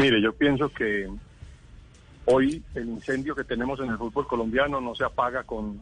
Mire, 0.00 0.18
yo 0.22 0.32
pienso 0.32 0.70
que 0.70 1.10
hoy 2.24 2.62
el 2.74 2.88
incendio 2.88 3.34
que 3.34 3.44
tenemos 3.44 3.80
en 3.80 3.90
el 3.90 3.98
fútbol 3.98 4.26
colombiano 4.26 4.80
no 4.80 4.94
se 4.94 5.04
apaga 5.04 5.42
con 5.42 5.78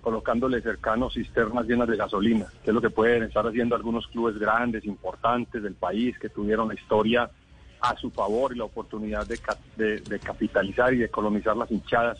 colocándole 0.00 0.62
cercanos 0.62 1.12
cisternas 1.12 1.66
llenas 1.66 1.86
de 1.86 1.98
gasolina, 1.98 2.46
que 2.64 2.70
es 2.70 2.74
lo 2.74 2.80
que 2.80 2.88
pueden 2.88 3.24
estar 3.24 3.46
haciendo 3.46 3.76
algunos 3.76 4.06
clubes 4.06 4.38
grandes, 4.38 4.86
importantes 4.86 5.62
del 5.62 5.74
país, 5.74 6.18
que 6.18 6.30
tuvieron 6.30 6.68
la 6.68 6.74
historia 6.74 7.30
a 7.82 7.94
su 7.96 8.10
favor 8.10 8.54
y 8.54 8.58
la 8.58 8.64
oportunidad 8.64 9.26
de, 9.26 10.18
capitalizar 10.18 10.94
y 10.94 10.98
de 10.98 11.10
colonizar 11.10 11.54
las 11.54 11.70
hinchadas, 11.70 12.16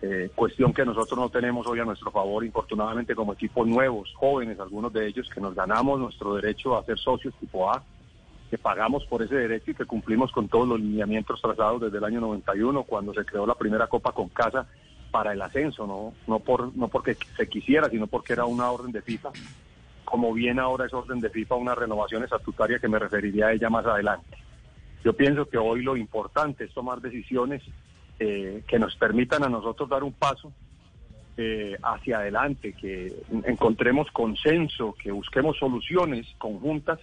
eh, 0.00 0.30
cuestión 0.32 0.72
que 0.72 0.84
nosotros 0.84 1.18
no 1.18 1.28
tenemos 1.28 1.66
hoy 1.66 1.80
a 1.80 1.84
nuestro 1.84 2.12
favor, 2.12 2.44
infortunadamente 2.44 3.16
como 3.16 3.32
equipos 3.32 3.66
nuevos, 3.66 4.14
jóvenes, 4.14 4.60
algunos 4.60 4.92
de 4.92 5.08
ellos 5.08 5.28
que 5.28 5.40
nos 5.40 5.56
ganamos 5.56 5.98
nuestro 5.98 6.36
derecho 6.36 6.78
a 6.78 6.84
ser 6.84 7.00
socios 7.00 7.34
tipo 7.40 7.68
A, 7.68 7.82
que 8.48 8.58
pagamos 8.58 9.04
por 9.06 9.22
ese 9.22 9.34
derecho 9.34 9.70
y 9.70 9.74
que 9.74 9.84
cumplimos 9.84 10.32
con 10.32 10.48
todos 10.48 10.66
los 10.66 10.80
lineamientos 10.80 11.40
trazados 11.40 11.82
desde 11.82 11.98
el 11.98 12.04
año 12.04 12.20
91, 12.20 12.84
cuando 12.84 13.12
se 13.12 13.24
creó 13.24 13.46
la 13.46 13.54
primera 13.54 13.86
Copa 13.86 14.12
con 14.12 14.28
Casa 14.28 14.66
para 15.10 15.32
el 15.32 15.42
ascenso, 15.42 15.86
no, 15.86 16.14
no, 16.26 16.40
por, 16.40 16.76
no 16.76 16.88
porque 16.88 17.16
se 17.36 17.48
quisiera, 17.48 17.88
sino 17.88 18.06
porque 18.06 18.32
era 18.32 18.44
una 18.44 18.70
orden 18.70 18.92
de 18.92 19.02
FIFA, 19.02 19.30
como 20.04 20.32
bien 20.32 20.58
ahora 20.58 20.86
es 20.86 20.94
orden 20.94 21.20
de 21.20 21.30
FIFA 21.30 21.56
una 21.56 21.74
renovación 21.74 22.24
estatutaria 22.24 22.78
que 22.78 22.88
me 22.88 22.98
referiría 22.98 23.48
a 23.48 23.52
ella 23.52 23.70
más 23.70 23.86
adelante. 23.86 24.36
Yo 25.04 25.12
pienso 25.12 25.46
que 25.46 25.58
hoy 25.58 25.82
lo 25.82 25.96
importante 25.96 26.64
es 26.64 26.74
tomar 26.74 27.00
decisiones 27.00 27.62
eh, 28.18 28.62
que 28.66 28.78
nos 28.78 28.96
permitan 28.96 29.44
a 29.44 29.48
nosotros 29.48 29.88
dar 29.88 30.02
un 30.02 30.12
paso 30.12 30.52
eh, 31.36 31.76
hacia 31.82 32.18
adelante, 32.18 32.72
que 32.72 33.12
encontremos 33.44 34.10
consenso, 34.10 34.94
que 35.00 35.12
busquemos 35.12 35.56
soluciones 35.56 36.26
conjuntas 36.38 36.98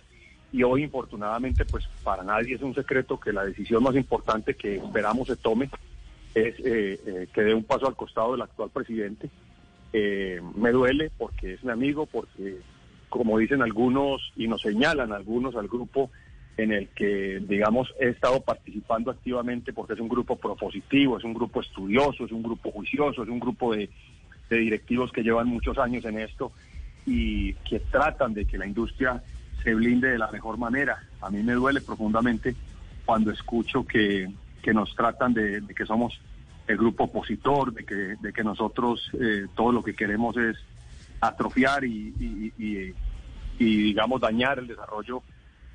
y 0.56 0.64
hoy 0.64 0.84
infortunadamente 0.84 1.66
pues 1.66 1.86
para 2.04 2.24
nadie 2.24 2.56
es 2.56 2.62
un 2.62 2.74
secreto 2.74 3.20
que 3.20 3.34
la 3.34 3.44
decisión 3.44 3.84
más 3.84 3.96
importante 3.96 4.56
que 4.56 4.76
esperamos 4.76 5.28
se 5.28 5.36
tome 5.36 5.70
es 6.34 6.56
eh, 6.60 7.28
que 7.34 7.42
dé 7.42 7.54
un 7.54 7.64
paso 7.64 7.88
al 7.88 7.96
costado 7.96 8.34
del 8.34 8.42
actual 8.42 8.70
presidente. 8.70 9.30
me 9.94 10.72
duele 10.72 11.12
porque 11.18 11.54
es 11.54 11.64
mi 11.64 11.72
amigo, 11.72 12.06
porque 12.06 12.58
como 13.10 13.38
dicen 13.38 13.62
algunos 13.62 14.34
y 14.36 14.48
nos 14.48 14.62
señalan 14.62 15.12
algunos 15.14 15.56
al 15.56 15.68
grupo, 15.68 16.10
en 16.58 16.72
el 16.72 16.88
que, 16.90 17.42
digamos, 17.42 17.94
he 18.00 18.10
estado 18.10 18.42
participando 18.42 19.12
activamente 19.12 19.74
porque 19.74 19.94
es 19.94 20.00
un 20.00 20.08
grupo 20.08 20.38
propositivo, 20.38 21.18
es 21.18 21.24
un 21.24 21.34
grupo 21.34 21.62
estudioso, 21.62 22.26
es 22.26 22.32
un 22.32 22.44
grupo 22.44 22.72
juicioso, 22.72 23.24
es 23.24 23.30
un 23.30 23.40
grupo 23.40 23.76
de, 23.76 23.90
directivos 24.50 25.12
que 25.12 25.24
llevan 25.24 25.48
muchos 25.48 25.78
años 25.78 26.06
en 26.06 26.20
esto 26.20 26.52
y 27.06 27.54
que 27.54 27.80
tratan 27.80 28.34
de 28.34 28.46
que 28.46 28.58
la 28.58 28.66
industria 28.66 29.22
se 29.66 29.74
blinde 29.74 30.12
de 30.12 30.18
la 30.20 30.32
mejor 30.32 30.58
manera. 30.58 31.04
A 31.22 31.30
mí 31.32 31.42
me 31.42 31.54
duele 31.54 31.82
profundamente 31.82 32.56
cuando 33.04 33.32
escucho 33.32 33.86
que, 33.86 34.32
nos 34.74 34.96
tratan 34.96 35.34
de, 35.34 35.64
que 35.76 35.86
somos 35.86 36.20
el 36.68 36.78
grupo 36.78 37.06
opositor, 37.06 37.74
de 37.74 37.84
que, 37.84 38.16
de 38.20 38.34
que 38.34 38.44
nosotros 38.44 39.12
eh, 39.14 39.48
todo 39.56 39.72
lo 39.72 39.84
que 39.84 39.96
queremos 39.96 40.38
es 40.38 40.58
atrofiar 41.20 41.84
y, 41.84 42.14
y 42.58 42.94
digamos, 43.60 44.22
dañar 44.22 44.60
el 44.60 44.68
desarrollo 44.68 45.24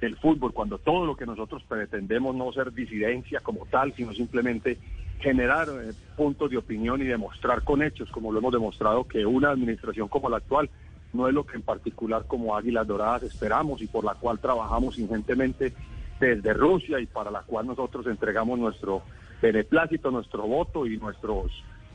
del 0.01 0.17
fútbol, 0.17 0.53
cuando 0.53 0.79
todo 0.79 1.05
lo 1.05 1.17
que 1.17 1.27
nosotros 1.27 1.63
pretendemos 1.69 2.35
no 2.35 2.53
ser 2.53 2.73
disidencia 2.73 3.41
como 3.41 3.67
tal, 3.67 3.93
sino 3.95 4.13
simplemente 4.13 4.79
generar 5.21 5.69
eh, 5.69 5.93
puntos 6.17 6.51
de 6.51 6.57
opinión 6.57 7.03
y 7.03 7.05
demostrar 7.05 7.63
con 7.63 7.83
hechos, 7.83 8.09
como 8.11 8.33
lo 8.33 8.39
hemos 8.39 8.53
demostrado, 8.53 9.05
que 9.05 9.27
una 9.27 9.51
administración 9.51 10.09
como 10.09 10.31
la 10.31 10.39
actual 10.39 10.71
no 11.13 11.29
es 11.29 11.35
lo 11.35 11.45
que 11.45 11.57
en 11.57 11.63
particular 11.63 12.25
como 12.27 12.57
Águilas 12.57 12.87
Doradas 12.87 13.25
esperamos 13.25 13.83
y 13.83 13.87
por 13.87 14.05
la 14.05 14.15
cual 14.15 14.39
trabajamos 14.39 14.99
ingentes 14.99 15.73
desde 16.21 16.53
Rusia 16.53 17.01
y 17.01 17.07
para 17.07 17.31
la 17.31 17.43
cual 17.43 17.67
nosotros 17.67 18.07
entregamos 18.07 18.59
nuestro 18.59 19.03
beneplácito, 19.41 20.11
nuestro 20.11 20.47
voto 20.47 20.87
y 20.87 20.99
nuestros, 20.99 21.51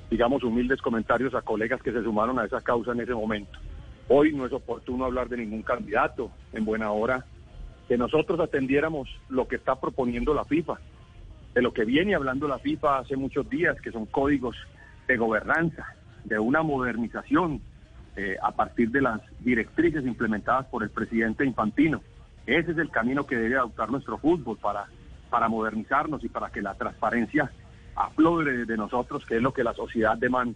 digamos, 0.09 0.43
humildes 0.43 0.81
comentarios 0.81 1.35
a 1.35 1.43
colegas 1.43 1.81
que 1.81 1.91
se 1.91 2.03
sumaron 2.03 2.39
a 2.39 2.45
esa 2.45 2.61
causa 2.61 2.91
en 2.91 3.01
ese 3.01 3.13
momento. 3.13 3.57
Hoy 4.07 4.33
no 4.33 4.45
es 4.45 4.53
oportuno 4.53 5.05
hablar 5.05 5.29
de 5.29 5.37
ningún 5.37 5.61
candidato. 5.61 6.31
En 6.53 6.65
buena 6.65 6.91
hora 6.91 7.25
que 7.87 7.97
nosotros 7.97 8.39
atendiéramos 8.39 9.09
lo 9.29 9.47
que 9.47 9.55
está 9.57 9.79
proponiendo 9.79 10.33
la 10.33 10.43
FIFA, 10.43 10.79
de 11.53 11.61
lo 11.61 11.71
que 11.71 11.85
viene 11.85 12.15
hablando 12.15 12.47
la 12.47 12.59
FIFA 12.59 12.99
hace 12.99 13.15
muchos 13.15 13.49
días, 13.49 13.79
que 13.79 13.91
son 13.91 14.07
códigos 14.07 14.55
de 15.07 15.17
gobernanza, 15.17 15.85
de 16.23 16.39
una 16.39 16.63
modernización 16.63 17.61
eh, 18.15 18.37
a 18.41 18.51
partir 18.51 18.91
de 18.91 19.01
las 19.01 19.21
directrices 19.39 20.05
implementadas 20.05 20.67
por 20.67 20.83
el 20.83 20.89
presidente 20.89 21.45
Infantino. 21.45 22.01
Ese 22.45 22.71
es 22.71 22.77
el 22.77 22.89
camino 22.89 23.25
que 23.25 23.35
debe 23.35 23.57
adoptar 23.57 23.89
nuestro 23.89 24.17
fútbol 24.17 24.57
para, 24.57 24.85
para 25.29 25.49
modernizarnos 25.49 26.23
y 26.23 26.29
para 26.29 26.49
que 26.49 26.61
la 26.61 26.75
transparencia 26.75 27.51
aflore 27.95 28.65
de 28.65 28.77
nosotros, 28.77 29.25
que 29.25 29.37
es 29.37 29.41
lo 29.41 29.53
que 29.53 29.63
la 29.63 29.73
sociedad 29.73 30.17
demanda. 30.17 30.53